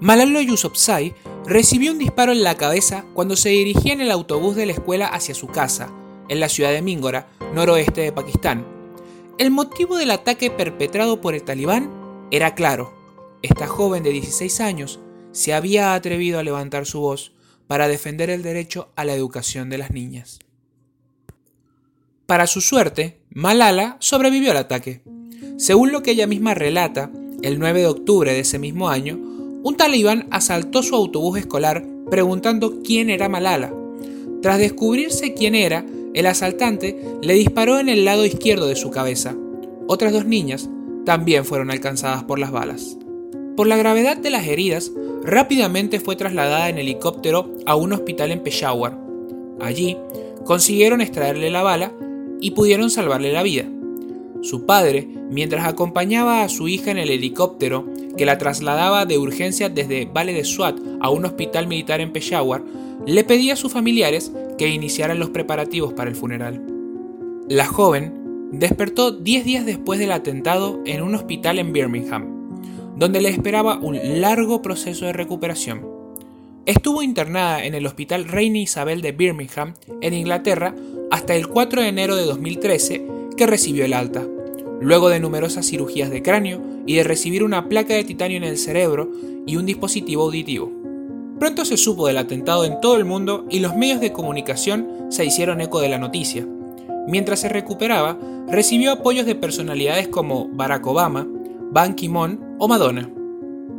Malala 0.00 0.42
Yousafzai 0.42 1.14
recibió 1.46 1.92
un 1.92 1.98
disparo 1.98 2.32
en 2.32 2.42
la 2.42 2.56
cabeza 2.56 3.06
cuando 3.14 3.34
se 3.34 3.48
dirigía 3.48 3.94
en 3.94 4.02
el 4.02 4.10
autobús 4.10 4.54
de 4.54 4.66
la 4.66 4.72
escuela 4.72 5.06
hacia 5.06 5.34
su 5.34 5.46
casa, 5.46 5.90
en 6.28 6.38
la 6.38 6.50
ciudad 6.50 6.72
de 6.72 6.82
Mingora, 6.82 7.28
noroeste 7.54 8.02
de 8.02 8.12
Pakistán. 8.12 8.66
El 9.38 9.50
motivo 9.50 9.96
del 9.96 10.10
ataque 10.10 10.50
perpetrado 10.50 11.22
por 11.22 11.34
el 11.34 11.42
talibán 11.42 11.90
era 12.30 12.54
claro. 12.54 12.94
Esta 13.40 13.66
joven 13.66 14.02
de 14.02 14.10
16 14.10 14.60
años 14.60 15.00
se 15.32 15.54
había 15.54 15.94
atrevido 15.94 16.38
a 16.38 16.42
levantar 16.42 16.84
su 16.84 17.00
voz 17.00 17.32
para 17.66 17.88
defender 17.88 18.28
el 18.28 18.42
derecho 18.42 18.90
a 18.96 19.04
la 19.04 19.14
educación 19.14 19.70
de 19.70 19.78
las 19.78 19.92
niñas. 19.92 20.40
Para 22.26 22.46
su 22.46 22.60
suerte, 22.60 23.20
Malala 23.30 23.96
sobrevivió 24.00 24.50
al 24.50 24.56
ataque. 24.58 25.02
Según 25.56 25.90
lo 25.90 26.02
que 26.02 26.10
ella 26.10 26.26
misma 26.26 26.52
relata, 26.52 27.10
el 27.42 27.58
9 27.58 27.80
de 27.80 27.86
octubre 27.86 28.32
de 28.32 28.40
ese 28.40 28.58
mismo 28.58 28.88
año, 28.88 29.18
un 29.66 29.76
talibán 29.76 30.28
asaltó 30.30 30.84
su 30.84 30.94
autobús 30.94 31.40
escolar 31.40 31.84
preguntando 32.08 32.84
quién 32.84 33.10
era 33.10 33.28
Malala. 33.28 33.74
Tras 34.40 34.60
descubrirse 34.60 35.34
quién 35.34 35.56
era, 35.56 35.84
el 36.14 36.26
asaltante 36.26 36.96
le 37.20 37.34
disparó 37.34 37.80
en 37.80 37.88
el 37.88 38.04
lado 38.04 38.24
izquierdo 38.24 38.68
de 38.68 38.76
su 38.76 38.92
cabeza. 38.92 39.34
Otras 39.88 40.12
dos 40.12 40.24
niñas 40.24 40.70
también 41.04 41.44
fueron 41.44 41.72
alcanzadas 41.72 42.22
por 42.22 42.38
las 42.38 42.52
balas. 42.52 42.96
Por 43.56 43.66
la 43.66 43.76
gravedad 43.76 44.16
de 44.16 44.30
las 44.30 44.46
heridas, 44.46 44.92
rápidamente 45.24 45.98
fue 45.98 46.14
trasladada 46.14 46.68
en 46.68 46.78
helicóptero 46.78 47.52
a 47.66 47.74
un 47.74 47.92
hospital 47.92 48.30
en 48.30 48.44
Peshawar. 48.44 48.96
Allí 49.60 49.96
consiguieron 50.44 51.00
extraerle 51.00 51.50
la 51.50 51.64
bala 51.64 51.92
y 52.40 52.52
pudieron 52.52 52.88
salvarle 52.88 53.32
la 53.32 53.42
vida. 53.42 53.64
Su 54.42 54.64
padre, 54.64 55.08
mientras 55.28 55.66
acompañaba 55.66 56.44
a 56.44 56.48
su 56.48 56.68
hija 56.68 56.92
en 56.92 56.98
el 56.98 57.10
helicóptero 57.10 57.84
que 58.16 58.26
la 58.26 58.38
trasladaba 58.38 59.06
de 59.06 59.18
urgencia 59.18 59.68
desde 59.68 60.06
Vale 60.06 60.32
de 60.32 60.44
Swat 60.44 60.78
a 61.00 61.10
un 61.10 61.24
hospital 61.24 61.66
militar 61.66 62.00
en 62.00 62.12
Peshawar, 62.12 62.62
le 63.06 63.24
pedía 63.24 63.52
a 63.54 63.56
sus 63.56 63.72
familiares 63.72 64.32
que 64.58 64.68
iniciaran 64.68 65.18
los 65.18 65.30
preparativos 65.30 65.92
para 65.92 66.10
el 66.10 66.16
funeral. 66.16 66.62
La 67.48 67.66
joven 67.66 68.48
despertó 68.52 69.12
10 69.12 69.44
días 69.44 69.66
después 69.66 69.98
del 69.98 70.12
atentado 70.12 70.80
en 70.86 71.02
un 71.02 71.14
hospital 71.14 71.58
en 71.58 71.72
Birmingham, 71.72 72.26
donde 72.96 73.20
le 73.20 73.28
esperaba 73.28 73.78
un 73.78 74.20
largo 74.20 74.62
proceso 74.62 75.06
de 75.06 75.12
recuperación. 75.12 75.86
Estuvo 76.64 77.02
internada 77.02 77.64
en 77.64 77.74
el 77.74 77.86
Hospital 77.86 78.24
Reina 78.24 78.58
Isabel 78.58 79.00
de 79.00 79.12
Birmingham, 79.12 79.74
en 80.00 80.14
Inglaterra, 80.14 80.74
hasta 81.12 81.36
el 81.36 81.46
4 81.46 81.82
de 81.82 81.88
enero 81.88 82.16
de 82.16 82.24
2013, 82.24 83.06
que 83.36 83.46
recibió 83.46 83.84
el 83.84 83.92
alta, 83.92 84.26
luego 84.80 85.08
de 85.08 85.20
numerosas 85.20 85.66
cirugías 85.66 86.10
de 86.10 86.22
cráneo 86.22 86.60
y 86.86 86.96
de 86.96 87.04
recibir 87.04 87.42
una 87.42 87.68
placa 87.68 87.94
de 87.94 88.04
titanio 88.04 88.36
en 88.36 88.44
el 88.44 88.58
cerebro 88.58 89.10
y 89.46 89.56
un 89.56 89.66
dispositivo 89.66 90.24
auditivo. 90.24 90.70
Pronto 91.38 91.64
se 91.64 91.76
supo 91.76 92.06
del 92.06 92.18
atentado 92.18 92.64
en 92.64 92.80
todo 92.80 92.96
el 92.96 93.04
mundo 93.04 93.46
y 93.50 93.60
los 93.60 93.76
medios 93.76 94.00
de 94.00 94.12
comunicación 94.12 94.88
se 95.10 95.24
hicieron 95.24 95.60
eco 95.60 95.80
de 95.80 95.88
la 95.88 95.98
noticia. 95.98 96.46
Mientras 97.06 97.40
se 97.40 97.48
recuperaba, 97.48 98.18
recibió 98.48 98.92
apoyos 98.92 99.26
de 99.26 99.34
personalidades 99.34 100.08
como 100.08 100.48
Barack 100.48 100.86
Obama, 100.86 101.26
Ban 101.70 101.94
Ki-moon 101.94 102.40
o 102.58 102.68
Madonna. 102.68 103.10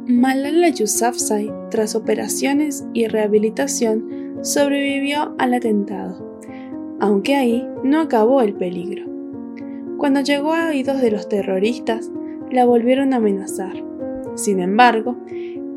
Malala 0.06 0.70
Yousafzai, 0.70 1.52
tras 1.70 1.96
operaciones 1.96 2.86
y 2.94 3.08
rehabilitación, 3.08 4.38
sobrevivió 4.42 5.36
al 5.38 5.54
atentado, 5.54 6.40
aunque 7.00 7.36
ahí 7.36 7.68
no 7.84 8.00
acabó 8.00 8.42
el 8.42 8.54
peligro. 8.54 9.17
Cuando 9.98 10.22
llegó 10.22 10.54
a 10.54 10.70
oídos 10.70 11.02
de 11.02 11.10
los 11.10 11.28
terroristas, 11.28 12.12
la 12.52 12.66
volvieron 12.66 13.14
a 13.14 13.18
amenazar. 13.18 13.84
Sin 14.36 14.60
embargo, 14.60 15.18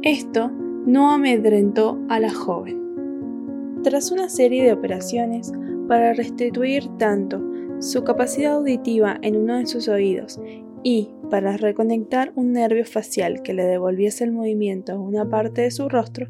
esto 0.02 0.50
no 0.50 1.12
amedrentó 1.12 1.98
a 2.10 2.20
la 2.20 2.32
joven. 2.32 3.80
Tras 3.82 4.10
una 4.10 4.28
serie 4.28 4.62
de 4.62 4.72
operaciones 4.72 5.52
para 5.88 6.12
restituir 6.12 6.86
tanto 6.98 7.42
su 7.80 8.04
capacidad 8.04 8.56
auditiva 8.56 9.18
en 9.22 9.36
uno 9.36 9.56
de 9.56 9.66
sus 9.66 9.88
oídos 9.88 10.38
y 10.82 11.10
para 11.30 11.56
reconectar 11.56 12.32
un 12.36 12.52
nervio 12.52 12.84
facial 12.84 13.40
que 13.42 13.54
le 13.54 13.64
devolviese 13.64 14.24
el 14.24 14.32
movimiento 14.32 14.92
a 14.92 15.00
una 15.00 15.30
parte 15.30 15.62
de 15.62 15.70
su 15.70 15.88
rostro, 15.88 16.28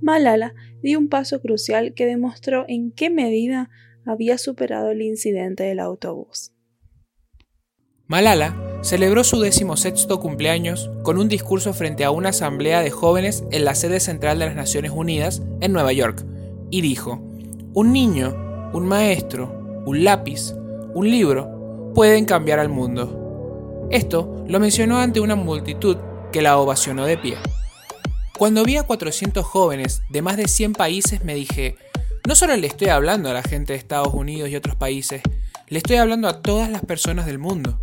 Malala 0.00 0.54
dio 0.82 0.98
un 0.98 1.08
paso 1.08 1.40
crucial 1.42 1.92
que 1.92 2.06
demostró 2.06 2.64
en 2.66 2.92
qué 2.92 3.10
medida 3.10 3.68
había 4.06 4.38
superado 4.38 4.90
el 4.90 5.02
incidente 5.02 5.64
del 5.64 5.80
autobús. 5.80 6.55
Malala 8.08 8.54
celebró 8.82 9.24
su 9.24 9.40
decimosexto 9.40 10.20
cumpleaños 10.20 10.90
con 11.02 11.18
un 11.18 11.28
discurso 11.28 11.74
frente 11.74 12.04
a 12.04 12.12
una 12.12 12.28
asamblea 12.28 12.80
de 12.80 12.92
jóvenes 12.92 13.42
en 13.50 13.64
la 13.64 13.74
sede 13.74 13.98
central 13.98 14.38
de 14.38 14.46
las 14.46 14.54
Naciones 14.54 14.92
Unidas 14.94 15.42
en 15.60 15.72
Nueva 15.72 15.92
York 15.92 16.24
y 16.70 16.82
dijo, 16.82 17.20
un 17.74 17.92
niño, 17.92 18.70
un 18.72 18.86
maestro, 18.86 19.82
un 19.86 20.04
lápiz, 20.04 20.52
un 20.94 21.10
libro 21.10 21.92
pueden 21.96 22.26
cambiar 22.26 22.60
al 22.60 22.68
mundo. 22.68 23.88
Esto 23.90 24.44
lo 24.46 24.60
mencionó 24.60 25.00
ante 25.00 25.18
una 25.18 25.34
multitud 25.34 25.96
que 26.30 26.42
la 26.42 26.58
ovacionó 26.58 27.06
de 27.06 27.18
pie. 27.18 27.36
Cuando 28.38 28.62
vi 28.62 28.76
a 28.76 28.84
400 28.84 29.44
jóvenes 29.44 30.02
de 30.10 30.22
más 30.22 30.36
de 30.36 30.46
100 30.46 30.74
países 30.74 31.24
me 31.24 31.34
dije, 31.34 31.74
no 32.24 32.36
solo 32.36 32.54
le 32.54 32.68
estoy 32.68 32.86
hablando 32.88 33.30
a 33.30 33.34
la 33.34 33.42
gente 33.42 33.72
de 33.72 33.80
Estados 33.80 34.14
Unidos 34.14 34.48
y 34.48 34.54
otros 34.54 34.76
países, 34.76 35.22
le 35.66 35.78
estoy 35.78 35.96
hablando 35.96 36.28
a 36.28 36.40
todas 36.40 36.70
las 36.70 36.84
personas 36.84 37.26
del 37.26 37.40
mundo. 37.40 37.80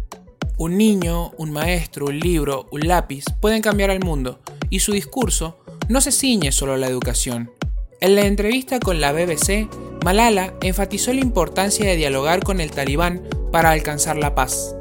Un 0.55 0.77
niño, 0.77 1.31
un 1.37 1.51
maestro, 1.51 2.05
un 2.05 2.19
libro, 2.19 2.67
un 2.71 2.81
lápiz 2.81 3.25
pueden 3.39 3.63
cambiar 3.63 3.89
al 3.89 4.01
mundo, 4.01 4.39
y 4.69 4.81
su 4.81 4.91
discurso 4.91 5.57
no 5.89 5.99
se 5.99 6.11
ciñe 6.11 6.51
solo 6.51 6.73
a 6.73 6.77
la 6.77 6.87
educación. 6.87 7.51
En 8.01 8.13
la 8.13 8.25
entrevista 8.25 8.79
con 8.79 9.01
la 9.01 9.13
BBC, 9.13 9.67
Malala 10.05 10.53
enfatizó 10.61 11.11
la 11.11 11.21
importancia 11.21 11.85
de 11.85 11.95
dialogar 11.95 12.43
con 12.43 12.61
el 12.61 12.69
talibán 12.69 13.23
para 13.51 13.71
alcanzar 13.71 14.15
la 14.17 14.35
paz. 14.35 14.75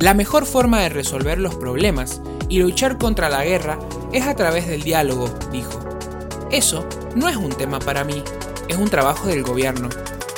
La 0.00 0.14
mejor 0.14 0.46
forma 0.46 0.80
de 0.80 0.88
resolver 0.88 1.38
los 1.38 1.56
problemas 1.56 2.22
y 2.48 2.60
luchar 2.60 2.96
contra 2.96 3.28
la 3.28 3.44
guerra 3.44 3.78
es 4.14 4.26
a 4.26 4.34
través 4.34 4.66
del 4.66 4.82
diálogo, 4.82 5.28
dijo. 5.52 5.78
Eso 6.50 6.86
no 7.14 7.28
es 7.28 7.36
un 7.36 7.50
tema 7.50 7.80
para 7.80 8.02
mí, 8.04 8.22
es 8.68 8.78
un 8.78 8.88
trabajo 8.88 9.28
del 9.28 9.42
gobierno 9.42 9.90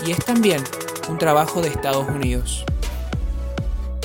y 0.04 0.10
es 0.10 0.18
también 0.24 0.64
un 1.08 1.18
trabajo 1.18 1.62
de 1.62 1.68
Estados 1.68 2.08
Unidos. 2.08 2.64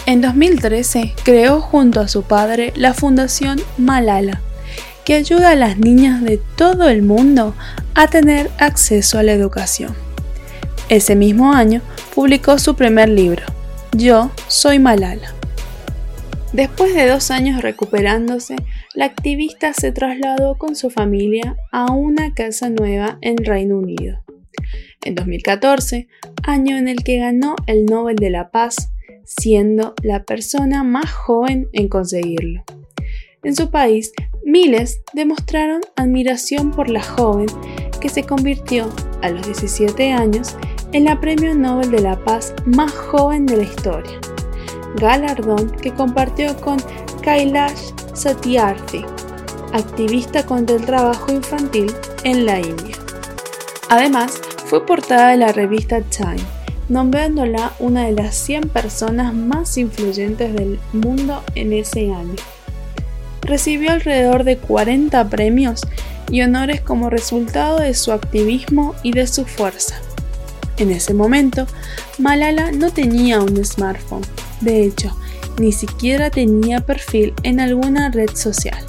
En 0.09 0.21
2013 0.21 1.13
creó 1.23 1.61
junto 1.61 1.99
a 1.99 2.07
su 2.07 2.23
padre 2.23 2.73
la 2.75 2.95
Fundación 2.95 3.59
Malala, 3.77 4.41
que 5.05 5.13
ayuda 5.13 5.51
a 5.51 5.55
las 5.55 5.77
niñas 5.77 6.23
de 6.23 6.39
todo 6.57 6.89
el 6.89 7.03
mundo 7.03 7.53
a 7.93 8.07
tener 8.07 8.49
acceso 8.57 9.19
a 9.19 9.23
la 9.23 9.33
educación. 9.33 9.93
Ese 10.89 11.15
mismo 11.15 11.53
año 11.53 11.83
publicó 12.15 12.57
su 12.57 12.75
primer 12.75 13.07
libro, 13.07 13.43
Yo 13.95 14.31
soy 14.47 14.79
Malala. 14.79 15.31
Después 16.53 16.95
de 16.95 17.07
dos 17.07 17.29
años 17.29 17.61
recuperándose, 17.61 18.55
la 18.95 19.05
activista 19.05 19.73
se 19.75 19.91
trasladó 19.91 20.57
con 20.57 20.75
su 20.75 20.89
familia 20.89 21.55
a 21.71 21.91
una 21.91 22.33
casa 22.33 22.71
nueva 22.71 23.19
en 23.21 23.37
Reino 23.37 23.77
Unido. 23.77 24.23
En 25.05 25.13
2014, 25.13 26.07
año 26.41 26.77
en 26.77 26.87
el 26.87 27.03
que 27.03 27.19
ganó 27.19 27.55
el 27.67 27.85
Nobel 27.85 28.15
de 28.15 28.31
la 28.31 28.49
Paz, 28.49 28.89
siendo 29.29 29.93
la 30.01 30.23
persona 30.23 30.83
más 30.83 31.11
joven 31.11 31.69
en 31.71 31.87
conseguirlo. 31.87 32.63
En 33.43 33.55
su 33.55 33.69
país, 33.69 34.11
miles 34.43 35.01
demostraron 35.13 35.81
admiración 35.95 36.71
por 36.71 36.89
la 36.89 37.03
joven 37.03 37.47
que 38.01 38.09
se 38.09 38.23
convirtió 38.23 38.89
a 39.21 39.29
los 39.29 39.45
17 39.45 40.11
años 40.11 40.55
en 40.93 41.03
la 41.03 41.21
Premio 41.21 41.53
Nobel 41.53 41.91
de 41.91 42.01
la 42.01 42.17
Paz 42.23 42.53
más 42.65 42.91
joven 42.91 43.45
de 43.45 43.57
la 43.57 43.63
historia, 43.63 44.19
galardón 44.95 45.69
que 45.69 45.93
compartió 45.93 46.57
con 46.57 46.77
Kailash 47.21 47.93
Satyarthi, 48.13 49.05
activista 49.73 50.45
contra 50.45 50.75
el 50.75 50.85
trabajo 50.85 51.31
infantil 51.31 51.91
en 52.23 52.45
la 52.45 52.59
India. 52.59 52.95
Además, 53.89 54.41
fue 54.65 54.85
portada 54.85 55.29
de 55.29 55.37
la 55.37 55.51
revista 55.51 56.01
Time 56.01 56.58
nombrándola 56.89 57.73
una 57.79 58.05
de 58.05 58.11
las 58.11 58.35
100 58.35 58.69
personas 58.69 59.33
más 59.33 59.77
influyentes 59.77 60.53
del 60.53 60.79
mundo 60.91 61.43
en 61.55 61.73
ese 61.73 62.11
año. 62.11 62.35
Recibió 63.41 63.91
alrededor 63.91 64.43
de 64.43 64.57
40 64.57 65.29
premios 65.29 65.81
y 66.29 66.41
honores 66.41 66.81
como 66.81 67.09
resultado 67.09 67.79
de 67.79 67.93
su 67.93 68.11
activismo 68.11 68.95
y 69.03 69.13
de 69.13 69.27
su 69.27 69.45
fuerza. 69.45 69.95
En 70.77 70.91
ese 70.91 71.13
momento, 71.13 71.67
Malala 72.17 72.71
no 72.71 72.91
tenía 72.91 73.39
un 73.39 73.63
smartphone, 73.63 74.25
de 74.61 74.83
hecho, 74.83 75.15
ni 75.59 75.71
siquiera 75.71 76.29
tenía 76.29 76.81
perfil 76.81 77.33
en 77.43 77.59
alguna 77.59 78.09
red 78.11 78.29
social, 78.33 78.83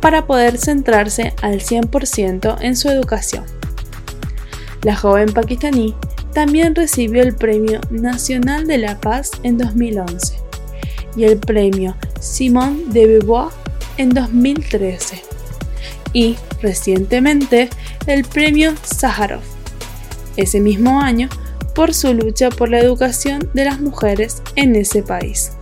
para 0.00 0.26
poder 0.26 0.58
centrarse 0.58 1.34
al 1.42 1.60
100% 1.60 2.56
en 2.60 2.76
su 2.76 2.88
educación. 2.88 3.44
La 4.82 4.96
joven 4.96 5.32
pakistaní 5.32 5.94
también 6.34 6.74
recibió 6.74 7.22
el 7.22 7.34
Premio 7.34 7.80
Nacional 7.90 8.66
de 8.66 8.78
la 8.78 9.00
Paz 9.00 9.30
en 9.44 9.56
2011 9.56 10.34
y 11.16 11.24
el 11.24 11.38
Premio 11.38 11.96
Simone 12.20 12.82
de 12.88 13.06
Beauvoir 13.06 13.48
en 13.96 14.10
2013 14.10 15.22
y 16.12 16.36
recientemente 16.60 17.70
el 18.06 18.24
Premio 18.24 18.74
Sájarov 18.82 19.42
ese 20.36 20.60
mismo 20.60 21.00
año 21.00 21.28
por 21.74 21.94
su 21.94 22.12
lucha 22.12 22.50
por 22.50 22.68
la 22.68 22.80
educación 22.80 23.50
de 23.54 23.64
las 23.64 23.80
mujeres 23.80 24.42
en 24.56 24.74
ese 24.74 25.02
país. 25.02 25.52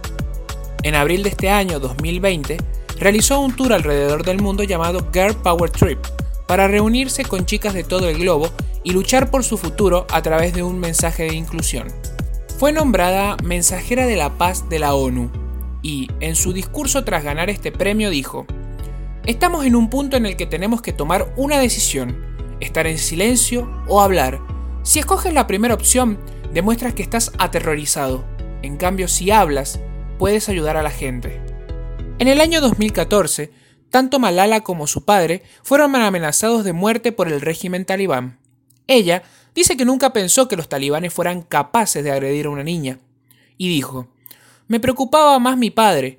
En 0.83 0.95
abril 0.95 1.23
de 1.23 1.29
este 1.31 1.51
año 1.51 1.81
2020 1.81 2.57
realizó 2.99 3.41
un 3.41 3.55
tour 3.55 3.73
alrededor 3.73 4.25
del 4.25 4.41
mundo 4.41 4.63
llamado 4.63 5.07
Girl 5.13 5.35
Power 5.35 5.71
Trip 5.71 5.99
para 6.47 6.67
reunirse 6.67 7.25
con 7.25 7.47
chicas 7.47 7.75
de 7.75 7.85
todo 7.85 8.09
el 8.09 8.19
globo 8.19 8.51
y 8.85 8.93
luchar 8.93 9.31
por 9.31 9.45
su 9.45 9.59
futuro 9.59 10.07
a 10.11 10.23
través 10.23 10.55
de 10.55 10.63
un 10.63 10.79
mensaje 10.79 11.25
de 11.25 11.35
inclusión. 11.35 11.89
Fue 12.59 12.73
nombrada 12.73 13.37
mensajera 13.43 14.07
de 14.07 14.17
la 14.17 14.39
paz 14.39 14.69
de 14.69 14.79
la 14.79 14.95
ONU 14.95 15.31
y, 15.83 16.09
en 16.21 16.37
su 16.37 16.53
discurso 16.53 17.05
tras 17.05 17.25
ganar 17.25 17.51
este 17.51 17.73
premio, 17.73 18.11
dijo, 18.11 18.47
Estamos 19.25 19.65
en 19.67 19.77
un 19.77 19.89
punto 19.89 20.17
en 20.17 20.27
el 20.27 20.37
que 20.37 20.47
tenemos 20.47 20.83
que 20.83 20.93
tomar 20.93 21.33
una 21.37 21.59
decisión, 21.59 22.25
estar 22.61 22.87
en 22.87 22.99
silencio 22.99 23.71
o 23.87 24.01
hablar. 24.01 24.41
Si 24.83 24.99
escoges 24.99 25.33
la 25.33 25.47
primera 25.47 25.75
opción, 25.75 26.19
demuestras 26.53 26.95
que 26.95 27.03
estás 27.03 27.33
aterrorizado. 27.39 28.25
En 28.63 28.77
cambio, 28.77 29.07
si 29.07 29.31
hablas, 29.31 29.81
puedes 30.19 30.49
ayudar 30.49 30.77
a 30.77 30.83
la 30.83 30.91
gente. 30.91 31.41
En 32.19 32.29
el 32.29 32.41
año 32.41 32.61
2014, 32.61 33.53
tanto 33.91 34.19
Malala 34.19 34.61
como 34.63 34.87
su 34.87 35.05
padre 35.05 35.43
fueron 35.63 35.95
amenazados 35.95 36.65
de 36.65 36.73
muerte 36.73 37.13
por 37.13 37.29
el 37.29 37.41
régimen 37.41 37.85
talibán. 37.85 38.42
Ella 38.87 39.23
dice 39.55 39.77
que 39.77 39.85
nunca 39.85 40.13
pensó 40.13 40.49
que 40.49 40.57
los 40.57 40.69
talibanes 40.69 41.13
fueran 41.13 41.43
capaces 41.43 42.03
de 42.03 42.11
agredir 42.11 42.47
a 42.47 42.51
una 42.51 42.65
niña. 42.65 42.99
Y 43.57 43.69
dijo, 43.69 44.09
me 44.69 44.81
preocupaba 44.81 45.39
más 45.39 45.57
mi 45.57 45.71
padre, 45.71 46.19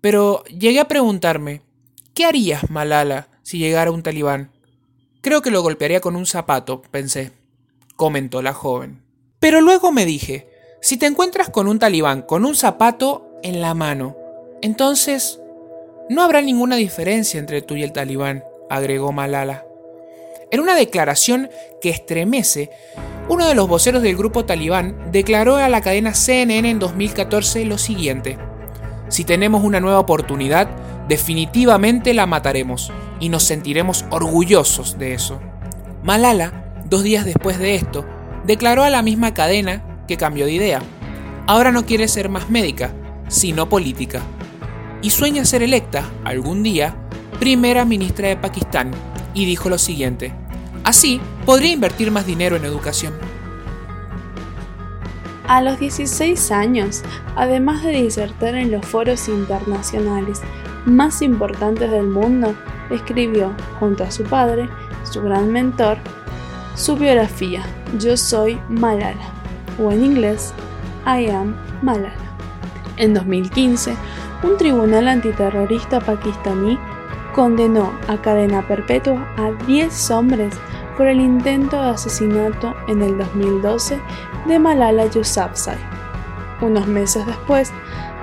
pero 0.00 0.44
llegué 0.44 0.80
a 0.80 0.88
preguntarme, 0.88 1.62
¿qué 2.14 2.24
harías, 2.24 2.70
Malala, 2.70 3.28
si 3.42 3.58
llegara 3.58 3.90
un 3.90 4.02
talibán? 4.02 4.52
Creo 5.20 5.42
que 5.42 5.50
lo 5.50 5.62
golpearía 5.62 6.00
con 6.00 6.16
un 6.16 6.26
zapato, 6.26 6.82
pensé, 6.82 7.32
comentó 7.96 8.40
la 8.42 8.54
joven. 8.54 9.02
Pero 9.40 9.60
luego 9.60 9.92
me 9.92 10.06
dije, 10.06 10.48
si 10.80 10.96
te 10.96 11.06
encuentras 11.06 11.50
con 11.50 11.66
un 11.66 11.78
talibán 11.78 12.22
con 12.22 12.44
un 12.44 12.54
zapato 12.54 13.28
en 13.42 13.60
la 13.60 13.74
mano, 13.74 14.16
entonces 14.62 15.40
no 16.08 16.22
habrá 16.22 16.40
ninguna 16.40 16.76
diferencia 16.76 17.40
entre 17.40 17.62
tú 17.62 17.76
y 17.76 17.82
el 17.82 17.92
talibán, 17.92 18.44
agregó 18.70 19.12
Malala. 19.12 19.67
En 20.50 20.60
una 20.60 20.74
declaración 20.74 21.50
que 21.80 21.90
estremece, 21.90 22.70
uno 23.28 23.46
de 23.46 23.54
los 23.54 23.68
voceros 23.68 24.02
del 24.02 24.16
grupo 24.16 24.44
talibán 24.44 25.10
declaró 25.12 25.56
a 25.56 25.68
la 25.68 25.80
cadena 25.80 26.14
CNN 26.14 26.70
en 26.70 26.78
2014 26.78 27.64
lo 27.66 27.76
siguiente, 27.76 28.38
si 29.08 29.24
tenemos 29.24 29.64
una 29.64 29.80
nueva 29.80 29.98
oportunidad, 29.98 30.68
definitivamente 31.08 32.12
la 32.12 32.26
mataremos 32.26 32.92
y 33.20 33.30
nos 33.30 33.42
sentiremos 33.42 34.04
orgullosos 34.10 34.98
de 34.98 35.14
eso. 35.14 35.40
Malala, 36.02 36.74
dos 36.84 37.02
días 37.02 37.24
después 37.24 37.58
de 37.58 37.74
esto, 37.74 38.04
declaró 38.44 38.84
a 38.84 38.90
la 38.90 39.02
misma 39.02 39.32
cadena 39.32 40.04
que 40.06 40.18
cambió 40.18 40.44
de 40.44 40.52
idea. 40.52 40.82
Ahora 41.46 41.72
no 41.72 41.86
quiere 41.86 42.06
ser 42.06 42.28
más 42.28 42.50
médica, 42.50 42.92
sino 43.28 43.68
política. 43.68 44.20
Y 45.00 45.10
sueña 45.10 45.44
ser 45.46 45.62
electa, 45.62 46.04
algún 46.24 46.62
día, 46.62 46.94
primera 47.40 47.86
ministra 47.86 48.28
de 48.28 48.36
Pakistán 48.36 48.90
y 49.32 49.46
dijo 49.46 49.70
lo 49.70 49.78
siguiente, 49.78 50.34
así 50.88 51.20
podría 51.44 51.72
invertir 51.72 52.10
más 52.10 52.24
dinero 52.24 52.56
en 52.56 52.64
educación. 52.64 53.12
A 55.46 55.60
los 55.60 55.78
16 55.78 56.50
años, 56.50 57.02
además 57.36 57.82
de 57.82 57.90
disertar 57.90 58.54
en 58.54 58.70
los 58.70 58.86
foros 58.86 59.28
internacionales 59.28 60.40
más 60.86 61.20
importantes 61.20 61.90
del 61.90 62.06
mundo, 62.06 62.54
escribió, 62.88 63.54
junto 63.78 64.02
a 64.02 64.10
su 64.10 64.24
padre, 64.24 64.66
su 65.04 65.20
gran 65.20 65.52
mentor, 65.52 65.98
su 66.74 66.96
biografía, 66.96 67.62
Yo 67.98 68.16
soy 68.16 68.58
Malala, 68.70 69.28
o 69.78 69.92
en 69.92 70.06
inglés, 70.06 70.54
I 71.04 71.28
am 71.28 71.54
Malala. 71.82 72.14
En 72.96 73.12
2015, 73.12 73.94
un 74.42 74.56
tribunal 74.56 75.08
antiterrorista 75.08 76.00
pakistaní 76.00 76.78
condenó 77.34 77.92
a 78.08 78.16
cadena 78.22 78.66
perpetua 78.66 79.28
a 79.36 79.50
10 79.66 80.10
hombres 80.12 80.54
por 80.98 81.06
el 81.06 81.20
intento 81.20 81.80
de 81.80 81.90
asesinato 81.90 82.74
en 82.88 83.00
el 83.02 83.16
2012 83.16 84.00
de 84.46 84.58
Malala 84.58 85.06
Yousafzai. 85.06 85.78
Unos 86.60 86.88
meses 86.88 87.24
después, 87.24 87.72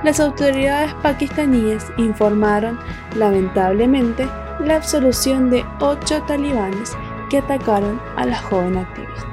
las 0.04 0.20
autoridades 0.20 0.94
pakistaníes 0.96 1.86
informaron, 1.98 2.78
lamentablemente, 3.16 4.28
la 4.60 4.76
absolución 4.76 5.50
de 5.50 5.66
ocho 5.80 6.22
talibanes 6.24 6.96
que 7.30 7.38
atacaron 7.38 8.00
a 8.18 8.26
la 8.26 8.38
joven 8.38 8.78
activista. 8.78 9.26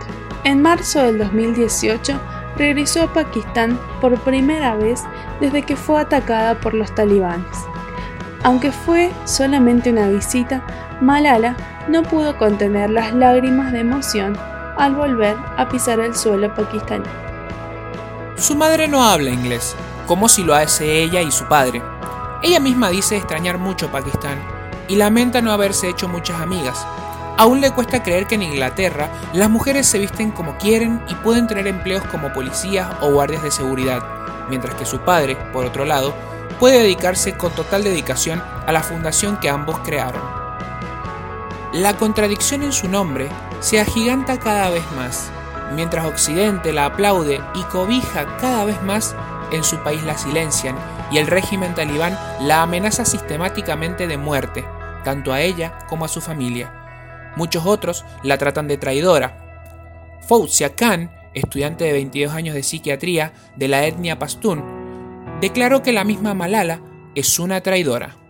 En 0.45 0.63
marzo 0.63 1.03
del 1.03 1.19
2018, 1.19 2.19
regresó 2.57 3.03
a 3.03 3.13
Pakistán 3.13 3.79
por 4.01 4.19
primera 4.21 4.77
vez 4.77 5.03
desde 5.41 5.63
que 5.63 5.75
fue 5.75 6.01
atacada 6.01 6.55
por 6.61 6.75
los 6.75 6.95
talibanes. 6.95 7.67
Aunque 8.45 8.71
fue 8.71 9.11
solamente 9.25 9.91
una 9.91 10.09
visita, 10.09 10.63
Malala 11.01 11.57
no 11.89 12.03
pudo 12.03 12.37
contener 12.39 12.91
las 12.91 13.13
lágrimas 13.13 13.73
de 13.73 13.81
emoción 13.81 14.37
al 14.77 14.95
volver 14.95 15.37
a 15.57 15.69
pisar 15.69 16.01
el 16.01 16.15
suelo 16.15 16.55
pakistaní. 16.55 17.05
Su 18.37 18.55
madre 18.55 18.89
no 18.89 19.03
habla 19.03 19.31
inglés, 19.31 19.77
como 20.07 20.29
si 20.29 20.43
lo 20.43 20.55
hace 20.55 21.03
ella 21.03 21.21
y 21.21 21.31
su 21.31 21.45
padre. 21.47 21.83
Ella 22.43 22.61
misma 22.61 22.91
dice 22.91 23.17
extrañar 23.17 23.59
mucho 23.59 23.91
Pakistán 23.91 24.39
y 24.89 24.97
lamenta 24.97 25.41
no 25.41 25.53
haberse 25.53 25.89
hecho 25.89 26.09
muchas 26.09 26.41
amigas. 26.41 26.87
Aún 27.39 27.61
le 27.61 27.71
cuesta 27.71 28.03
creer 28.03 28.27
que 28.27 28.35
en 28.35 28.43
Inglaterra 28.43 29.09
las 29.33 29.49
mujeres 29.49 29.87
se 29.87 29.99
visten 29.99 30.33
como 30.33 30.59
quieren 30.59 31.01
y 31.09 31.15
pueden 31.15 31.47
tener 31.47 31.67
empleos 31.67 32.05
como 32.05 32.33
policías 32.33 32.89
o 33.01 33.13
guardias 33.13 33.43
de 33.43 33.51
seguridad, 33.51 34.03
mientras 34.49 34.75
que 34.75 34.85
su 34.85 35.01
padre, 35.01 35.37
por 35.53 35.65
otro 35.65 35.85
lado, 35.85 36.15
puede 36.59 36.79
dedicarse 36.83 37.33
con 37.37 37.53
total 37.53 37.85
dedicación 37.85 38.43
a 38.67 38.73
la 38.73 38.83
fundación 38.83 39.39
que 39.39 39.49
ambos 39.49 39.79
crearon. 39.81 40.42
La 41.73 41.97
contradicción 41.97 42.63
en 42.63 42.73
su 42.73 42.87
nombre 42.87 43.31
se 43.61 43.81
agiganta 43.81 44.39
cada 44.39 44.69
vez 44.69 44.85
más, 44.95 45.31
mientras 45.75 46.05
Occidente 46.05 46.71
la 46.71 46.85
aplaude 46.85 47.41
y 47.55 47.63
cobija 47.63 48.37
cada 48.37 48.67
vez 48.67 48.83
más, 48.83 49.17
en 49.53 49.65
su 49.65 49.79
país 49.79 50.03
la 50.03 50.19
silencian 50.19 50.77
y 51.11 51.17
el 51.17 51.27
régimen 51.27 51.75
talibán 51.75 52.19
la 52.41 52.63
amenaza 52.63 53.07
sistemáticamente 53.07 54.07
de 54.07 54.19
muerte, 54.19 54.67
tanto 55.03 55.33
a 55.33 55.41
ella 55.41 55.79
como 55.89 56.05
a 56.05 56.09
su 56.09 56.21
familia. 56.21 57.33
Muchos 57.37 57.65
otros 57.65 58.05
la 58.23 58.37
tratan 58.37 58.69
de 58.69 58.77
traidora. 58.77 60.21
Fouzia 60.29 60.75
Khan, 60.75 61.11
estudiante 61.33 61.85
de 61.85 61.93
22 61.93 62.35
años 62.35 62.55
de 62.55 62.65
psiquiatría 62.65 63.33
de 63.57 63.69
la 63.69 63.87
etnia 63.87 64.19
pastún, 64.19 64.63
declaró 65.41 65.83
que 65.83 65.93
la 65.93 66.05
misma 66.05 66.35
Malala 66.35 66.81
es 67.15 67.39
una 67.39 67.63
traidora. 67.63 68.22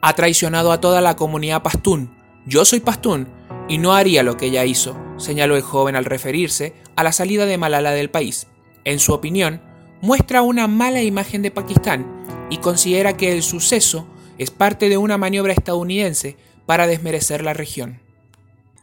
Ha 0.00 0.12
traicionado 0.14 0.72
a 0.72 0.80
toda 0.80 1.00
la 1.00 1.16
comunidad 1.16 1.62
pastún. 1.62 2.16
Yo 2.46 2.64
soy 2.64 2.80
pastún 2.80 3.28
y 3.68 3.78
no 3.78 3.94
haría 3.94 4.22
lo 4.22 4.36
que 4.36 4.46
ella 4.46 4.64
hizo, 4.64 4.96
señaló 5.16 5.56
el 5.56 5.62
joven 5.62 5.96
al 5.96 6.04
referirse 6.04 6.74
a 6.96 7.02
la 7.02 7.12
salida 7.12 7.46
de 7.46 7.58
Malala 7.58 7.90
del 7.90 8.10
país. 8.10 8.46
En 8.84 9.00
su 9.00 9.12
opinión, 9.12 9.60
muestra 10.00 10.42
una 10.42 10.68
mala 10.68 11.02
imagen 11.02 11.42
de 11.42 11.50
Pakistán 11.50 12.06
y 12.48 12.58
considera 12.58 13.16
que 13.16 13.32
el 13.32 13.42
suceso 13.42 14.06
es 14.38 14.50
parte 14.50 14.88
de 14.88 14.96
una 14.96 15.18
maniobra 15.18 15.52
estadounidense 15.52 16.36
para 16.64 16.86
desmerecer 16.86 17.42
la 17.42 17.54
región. 17.54 18.00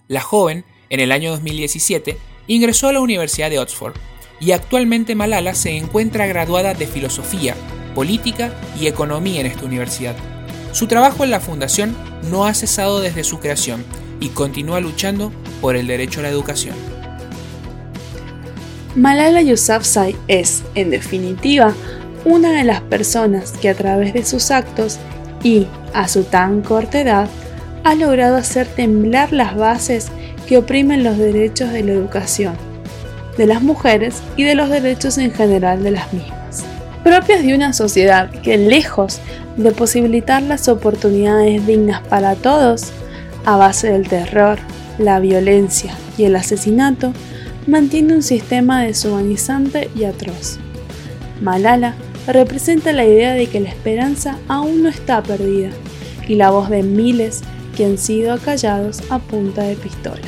La 0.08 0.22
joven, 0.22 0.66
en 0.90 1.00
el 1.00 1.12
año 1.12 1.32
2017, 1.32 2.18
ingresó 2.48 2.90
a 2.90 2.94
la 2.94 3.00
Universidad 3.00 3.50
de 3.50 3.60
Oxford 3.60 3.96
y 4.40 4.52
actualmente 4.52 5.16
Malala 5.16 5.56
se 5.56 5.78
encuentra 5.78 6.28
graduada 6.28 6.74
de 6.74 6.88
Filosofía, 6.88 7.56
Política 7.96 8.54
y 8.80 8.88
Economía 8.88 9.40
en 9.40 9.48
esta 9.48 9.66
universidad. 9.66 10.35
Su 10.76 10.88
trabajo 10.88 11.24
en 11.24 11.32
la 11.32 11.40
fundación 11.40 11.96
no 12.30 12.46
ha 12.46 12.54
cesado 12.54 13.00
desde 13.00 13.24
su 13.24 13.40
creación 13.40 13.86
y 14.20 14.28
continúa 14.28 14.82
luchando 14.82 15.32
por 15.62 15.78
el 15.78 15.88
derecho 15.88 16.20
a 16.20 16.24
la 16.24 16.30
educación. 16.30 16.76
Malala 18.94 19.42
Yousafzai 19.42 20.18
es, 20.28 20.64
en 20.76 20.90
definitiva, 20.90 21.74
una 22.26 22.52
de 22.52 22.66
las 22.66 22.82
personas 22.82 23.54
que 23.54 23.70
a 23.70 23.74
través 23.74 24.14
de 24.14 24.26
sus 24.26 24.52
actos 24.52 24.98
y 25.42 25.66
a 25.94 26.10
su 26.10 26.26
tan 26.26 26.62
corta 26.62 27.00
edad 27.00 27.30
ha 27.86 27.96
logrado 27.96 28.36
hacer 28.36 28.68
temblar 28.68 29.32
las 29.32 29.56
bases 29.56 30.08
que 30.46 30.58
oprimen 30.58 31.06
los 31.06 31.18
derechos 31.18 31.72
de 31.72 31.84
la 31.84 31.94
educación, 31.94 32.58
de 33.38 33.46
las 33.48 33.62
mujeres 33.62 34.22
y 34.36 34.44
de 34.44 34.56
los 34.56 34.70
derechos 34.70 35.18
en 35.20 35.32
general 35.32 35.84
de 35.84 35.92
las 35.92 36.12
mismas. 36.12 36.35
Propias 37.06 37.44
de 37.44 37.54
una 37.54 37.72
sociedad 37.72 38.32
que 38.32 38.58
lejos 38.58 39.20
de 39.58 39.72
posibilitar 39.72 40.42
las 40.42 40.68
oportunidades 40.68 41.68
dignas 41.68 42.02
para 42.08 42.34
todos, 42.34 42.86
a 43.46 43.58
base 43.58 43.92
del 43.92 44.08
terror, 44.08 44.58
la 44.98 45.20
violencia 45.20 45.96
y 46.18 46.24
el 46.24 46.36
asesinato, 46.36 47.14
mantiene 47.68 48.16
un 48.16 48.24
sistema 48.24 48.82
deshumanizante 48.82 49.92
y 49.96 50.06
atroz. 50.06 50.58
Malala 51.44 51.94
representa 52.26 52.92
la 52.92 53.06
idea 53.06 53.34
de 53.34 53.46
que 53.46 53.60
la 53.60 53.70
esperanza 53.70 54.40
aún 54.48 54.82
no 54.82 54.90
está 54.90 55.22
perdida 55.22 55.70
y 56.28 56.34
la 56.34 56.50
voz 56.50 56.72
de 56.72 56.82
miles 56.82 57.42
que 57.78 57.86
han 57.86 58.00
sido 58.00 58.34
acallados 58.34 59.04
a 59.12 59.20
punta 59.20 59.62
de 59.62 59.76
pistola. 59.76 60.26